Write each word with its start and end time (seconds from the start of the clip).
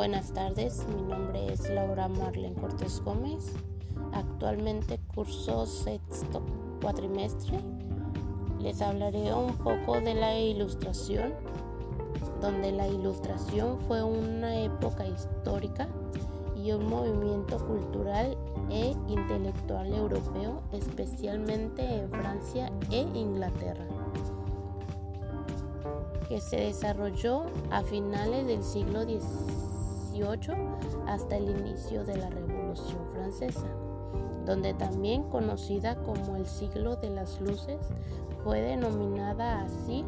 Buenas 0.00 0.32
tardes, 0.32 0.86
mi 0.96 1.02
nombre 1.02 1.52
es 1.52 1.68
Laura 1.68 2.08
Marlene 2.08 2.54
Cortés 2.54 3.02
Gómez. 3.04 3.52
Actualmente 4.14 4.98
curso 5.14 5.66
sexto 5.66 6.40
cuatrimestre. 6.80 7.60
Les 8.60 8.80
hablaré 8.80 9.34
un 9.34 9.52
poco 9.58 10.00
de 10.00 10.14
la 10.14 10.38
ilustración, 10.38 11.34
donde 12.40 12.72
la 12.72 12.88
ilustración 12.88 13.78
fue 13.86 14.02
una 14.02 14.60
época 14.60 15.06
histórica 15.06 15.86
y 16.56 16.72
un 16.72 16.88
movimiento 16.88 17.58
cultural 17.58 18.38
e 18.70 18.96
intelectual 19.06 19.92
europeo, 19.92 20.62
especialmente 20.72 21.82
en 21.82 22.08
Francia 22.08 22.72
e 22.90 23.02
Inglaterra 23.02 23.84
que 26.30 26.40
se 26.40 26.58
desarrolló 26.58 27.46
a 27.72 27.82
finales 27.82 28.46
del 28.46 28.62
siglo 28.62 29.04
Hasta 31.06 31.38
el 31.38 31.48
inicio 31.48 32.04
de 32.04 32.18
la 32.18 32.28
Revolución 32.28 33.08
Francesa, 33.10 33.66
donde 34.44 34.74
también 34.74 35.22
conocida 35.24 35.96
como 36.02 36.36
el 36.36 36.46
siglo 36.46 36.96
de 36.96 37.08
las 37.08 37.40
luces, 37.40 37.78
fue 38.44 38.60
denominada 38.60 39.62
así 39.62 40.04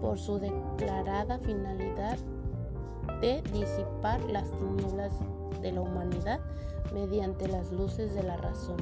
por 0.00 0.20
su 0.20 0.38
declarada 0.38 1.40
finalidad 1.40 2.16
de 3.20 3.42
disipar 3.52 4.20
las 4.30 4.48
tinieblas 4.52 5.12
de 5.60 5.72
la 5.72 5.80
humanidad 5.80 6.38
mediante 6.94 7.48
las 7.48 7.72
luces 7.72 8.14
de 8.14 8.22
la 8.22 8.36
razón. 8.36 8.76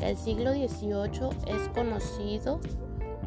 El 0.00 0.16
siglo 0.16 0.52
XVIII 0.52 1.28
es 1.46 1.68
conocido 1.74 2.58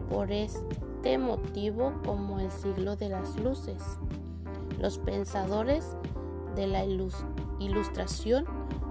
por 0.10 0.32
este 0.32 1.20
motivo 1.20 1.94
como 2.04 2.40
el 2.40 2.52
siglo 2.52 2.96
de 2.96 3.10
las 3.10 3.36
luces. 3.40 3.84
Los 4.80 4.98
pensadores 4.98 5.96
de 6.56 6.68
la 6.68 6.86
ilustración 7.60 8.46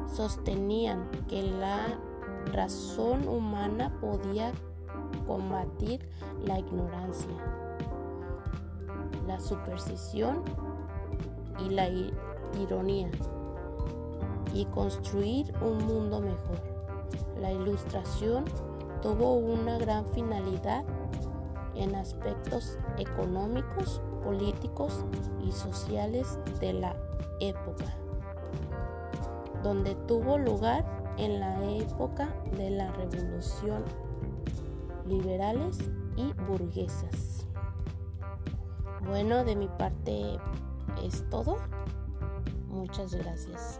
sostenían 0.06 1.08
que 1.28 1.42
la 1.42 1.98
razón 2.52 3.26
humana 3.26 3.96
podía 3.98 4.52
combatir 5.26 6.06
la 6.44 6.58
ignorancia, 6.58 7.34
la 9.26 9.40
superstición 9.40 10.42
y 11.64 11.70
la 11.70 11.88
ironía 12.60 13.10
y 14.52 14.66
construir 14.66 15.54
un 15.62 15.78
mundo 15.86 16.20
mejor. 16.20 16.60
La 17.40 17.50
ilustración 17.50 18.44
tuvo 19.00 19.36
una 19.36 19.78
gran 19.78 20.04
finalidad 20.06 20.84
en 21.78 21.94
aspectos 21.94 22.78
económicos, 22.98 24.02
políticos 24.22 25.04
y 25.42 25.52
sociales 25.52 26.38
de 26.60 26.74
la 26.74 26.96
época, 27.40 27.96
donde 29.62 29.94
tuvo 30.06 30.38
lugar 30.38 30.84
en 31.16 31.40
la 31.40 31.64
época 31.64 32.28
de 32.56 32.70
la 32.70 32.90
revolución 32.92 33.84
liberales 35.06 35.78
y 36.16 36.32
burguesas. 36.48 37.46
Bueno, 39.06 39.44
de 39.44 39.56
mi 39.56 39.68
parte 39.68 40.38
es 41.02 41.28
todo. 41.30 41.56
Muchas 42.68 43.14
gracias. 43.14 43.78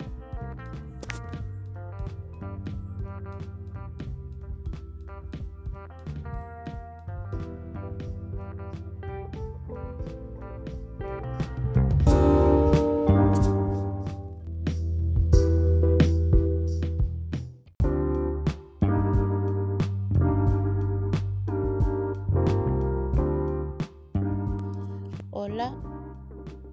Hola, 25.50 25.72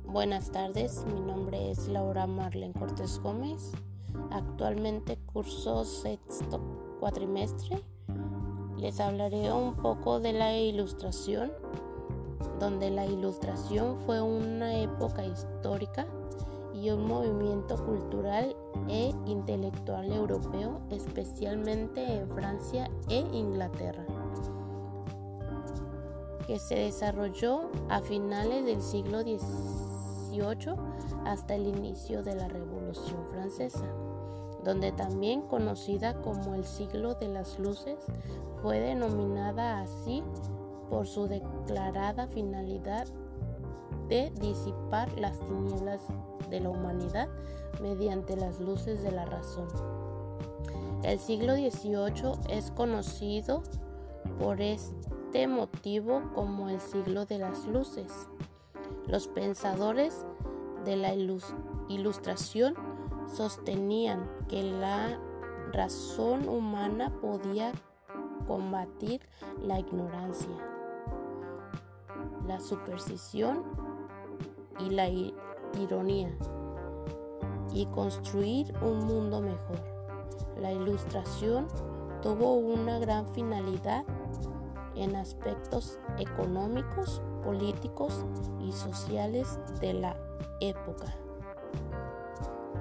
buenas 0.06 0.52
tardes. 0.52 1.06
Mi 1.06 1.22
nombre 1.22 1.72
es 1.72 1.88
Laura 1.88 2.28
Marlene 2.28 2.74
Cortés 2.74 3.22
Gómez. 3.24 3.72
Actualmente 4.32 5.18
curso 5.32 5.86
sexto 5.86 6.60
cuatrimestre. 7.00 7.82
Les 8.78 9.00
hablaré 9.00 9.50
un 9.54 9.76
poco 9.76 10.20
de 10.20 10.34
la 10.34 10.58
ilustración, 10.58 11.54
donde 12.60 12.90
la 12.90 13.06
ilustración 13.06 13.98
fue 14.02 14.22
una 14.22 14.78
época 14.78 15.26
histórica 15.26 16.06
y 16.74 16.90
un 16.90 17.08
movimiento 17.08 17.78
cultural 17.86 18.58
e 18.90 19.14
intelectual 19.26 20.12
europeo, 20.12 20.82
especialmente 20.92 22.18
en 22.18 22.28
Francia 22.28 22.92
e 23.08 23.20
Inglaterra 23.32 24.06
que 26.46 26.60
se 26.60 26.76
desarrolló 26.76 27.70
a 27.90 28.02
finales 28.02 28.66
del 28.66 28.82
siglo 28.82 29.22
XVIII 29.22 30.76
hasta 31.26 31.56
el 31.56 31.68
inicio 31.68 32.24
de 32.24 32.36
la 32.36 32.48
Revolución 32.48 33.26
Francesa, 33.32 33.86
donde 34.64 34.92
también 34.92 35.42
conocida 35.42 36.22
como 36.22 36.56
el 36.56 36.66
siglo 36.66 37.16
de 37.16 37.28
las 37.28 37.60
luces, 37.60 37.98
fue 38.62 38.80
denominada 38.80 39.82
así 39.82 40.24
por 40.90 41.08
su 41.08 41.28
declarada 41.28 42.28
finalidad 42.28 43.08
de 44.08 44.32
disipar 44.40 45.12
las 45.18 45.40
tinieblas 45.40 46.02
de 46.50 46.60
la 46.60 46.70
humanidad 46.70 47.28
mediante 47.82 48.36
las 48.36 48.60
luces 48.60 49.02
de 49.02 49.12
la 49.12 49.26
razón. 49.26 49.68
El 51.04 51.20
siglo 51.20 51.54
XVIII 51.56 52.34
es 52.50 52.72
conocido 52.72 53.62
por 54.40 54.62
este 54.62 55.15
motivo 55.48 56.22
como 56.34 56.70
el 56.70 56.80
siglo 56.80 57.26
de 57.26 57.40
las 57.40 57.66
luces. 57.68 58.30
Los 59.06 59.28
pensadores 59.28 60.26
de 60.86 60.96
la 60.96 61.14
ilustración 61.90 62.76
sostenían 63.28 64.30
que 64.48 64.64
la 64.64 65.20
razón 65.74 66.48
humana 66.48 67.12
podía 67.22 67.74
combatir 68.48 69.22
la 69.62 69.80
ignorancia, 69.80 70.56
la 72.48 72.60
superstición 72.60 73.64
y 74.80 74.90
la 74.90 75.10
ironía 75.10 76.32
y 77.74 77.86
construir 77.88 78.74
un 78.82 79.06
mundo 79.06 79.42
mejor. 79.42 79.84
La 80.62 80.72
ilustración 80.72 81.68
tuvo 82.22 82.54
una 82.54 83.00
gran 83.00 83.28
finalidad 83.28 84.06
en 84.96 85.16
aspectos 85.16 86.00
económicos, 86.18 87.22
políticos 87.44 88.26
y 88.60 88.72
sociales 88.72 89.60
de 89.80 89.94
la 89.94 90.16
época, 90.62 91.16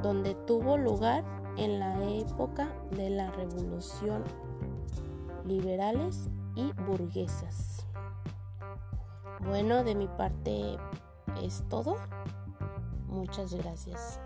donde 0.02 0.34
tuvo 0.46 0.76
lugar 0.76 1.24
en 1.56 1.78
la 1.78 2.02
época 2.04 2.72
de 2.90 3.10
la 3.10 3.30
revolución 3.32 4.24
liberales 5.44 6.28
y 6.54 6.72
burguesas. 6.86 7.86
Bueno, 9.40 9.84
de 9.84 9.94
mi 9.94 10.08
parte 10.08 10.76
es 11.42 11.64
todo. 11.68 11.96
Muchas 13.08 13.54
gracias. 13.54 14.20